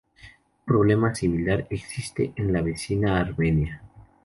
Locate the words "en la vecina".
2.35-3.19